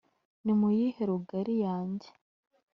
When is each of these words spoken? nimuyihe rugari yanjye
nimuyihe 0.43 1.01
rugari 1.09 1.53
yanjye 1.65 2.09